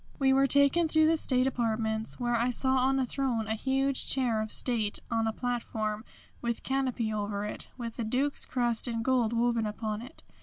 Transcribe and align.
We 0.17 0.33
were 0.33 0.47
taken 0.47 0.87
through 0.87 1.05
the 1.05 1.15
state 1.15 1.45
apartments 1.45 2.19
where 2.19 2.35
I 2.35 2.49
saw 2.49 2.77
on 2.77 2.97
a 2.97 3.05
throne 3.05 3.45
a 3.45 3.53
huge 3.53 4.07
chair 4.07 4.41
of 4.41 4.51
state 4.51 4.97
on 5.11 5.27
a 5.27 5.31
platform, 5.31 6.03
with 6.41 6.63
canopy 6.63 7.13
over 7.13 7.45
it, 7.45 7.67
with 7.77 7.97
the 7.97 8.03
Duke's 8.03 8.43
crest 8.47 8.87
in 8.87 9.03
gold 9.03 9.31
woven 9.31 9.67
upon 9.67 10.01
it. 10.01 10.23